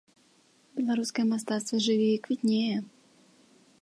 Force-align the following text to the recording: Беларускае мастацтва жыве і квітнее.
Беларускае 0.79 1.25
мастацтва 1.33 1.77
жыве 1.89 2.09
і 2.15 2.19
квітнее. 2.25 2.77